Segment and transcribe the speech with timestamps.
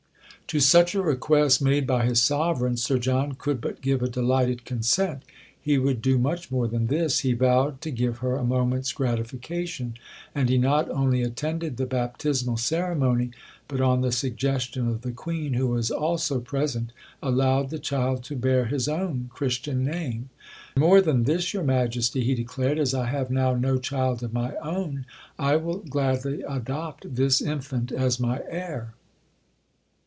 [0.47, 4.65] To such a request made by his Sovereign Sir John could but give a delighted
[4.65, 5.23] consent.
[5.57, 9.93] He would do much more than this, he vowed, to give her a moment's gratification;
[10.35, 13.31] and he not only attended the baptismal ceremony,
[13.69, 16.91] but on the suggestion of the Queen, who was also present,
[17.23, 20.31] allowed the child to bear his own Christian name.
[20.75, 24.55] "More than this, your Majesty," he declared, "as I have now no child of my
[24.57, 25.05] own,
[25.39, 28.95] I will gladly adopt this infant as my heir."